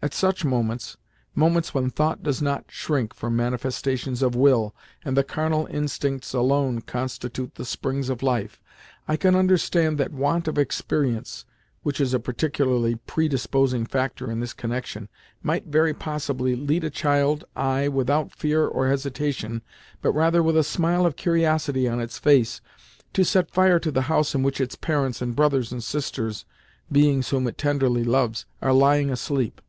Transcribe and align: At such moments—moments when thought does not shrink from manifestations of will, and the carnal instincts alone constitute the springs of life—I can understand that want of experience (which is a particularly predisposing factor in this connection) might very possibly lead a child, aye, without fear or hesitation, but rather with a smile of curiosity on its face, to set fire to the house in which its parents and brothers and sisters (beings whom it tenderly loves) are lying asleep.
At 0.00 0.14
such 0.14 0.44
moments—moments 0.44 1.74
when 1.74 1.90
thought 1.90 2.22
does 2.22 2.40
not 2.40 2.66
shrink 2.68 3.12
from 3.12 3.34
manifestations 3.34 4.22
of 4.22 4.36
will, 4.36 4.72
and 5.04 5.16
the 5.16 5.24
carnal 5.24 5.66
instincts 5.72 6.32
alone 6.32 6.82
constitute 6.82 7.56
the 7.56 7.64
springs 7.64 8.08
of 8.08 8.22
life—I 8.22 9.16
can 9.16 9.34
understand 9.34 9.98
that 9.98 10.12
want 10.12 10.46
of 10.46 10.56
experience 10.56 11.46
(which 11.82 12.00
is 12.00 12.14
a 12.14 12.20
particularly 12.20 12.94
predisposing 12.94 13.86
factor 13.86 14.30
in 14.30 14.38
this 14.38 14.52
connection) 14.52 15.08
might 15.42 15.66
very 15.66 15.92
possibly 15.92 16.54
lead 16.54 16.84
a 16.84 16.90
child, 16.90 17.44
aye, 17.56 17.88
without 17.88 18.30
fear 18.30 18.68
or 18.68 18.86
hesitation, 18.88 19.62
but 20.00 20.12
rather 20.12 20.44
with 20.44 20.56
a 20.56 20.62
smile 20.62 21.06
of 21.06 21.16
curiosity 21.16 21.88
on 21.88 21.98
its 21.98 22.20
face, 22.20 22.60
to 23.14 23.24
set 23.24 23.50
fire 23.50 23.80
to 23.80 23.90
the 23.90 24.02
house 24.02 24.32
in 24.32 24.44
which 24.44 24.60
its 24.60 24.76
parents 24.76 25.20
and 25.20 25.34
brothers 25.34 25.72
and 25.72 25.82
sisters 25.82 26.44
(beings 26.92 27.30
whom 27.30 27.48
it 27.48 27.58
tenderly 27.58 28.04
loves) 28.04 28.46
are 28.62 28.72
lying 28.72 29.10
asleep. 29.10 29.60